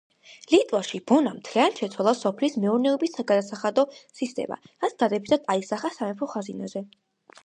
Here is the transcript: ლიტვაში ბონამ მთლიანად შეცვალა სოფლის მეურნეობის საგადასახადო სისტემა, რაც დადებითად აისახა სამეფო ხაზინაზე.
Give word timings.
ლიტვაში 0.51 0.99
ბონამ 1.09 1.35
მთლიანად 1.41 1.81
შეცვალა 1.81 2.13
სოფლის 2.21 2.55
მეურნეობის 2.63 3.13
საგადასახადო 3.19 3.83
სისტემა, 4.21 4.57
რაც 4.87 4.97
დადებითად 5.05 5.45
აისახა 5.57 5.93
სამეფო 5.99 6.31
ხაზინაზე. 6.33 6.83